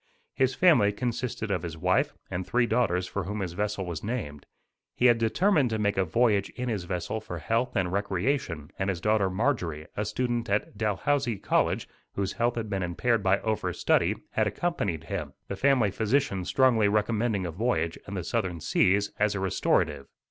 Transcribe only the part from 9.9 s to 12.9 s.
a student at Dalhousie College, whose health had been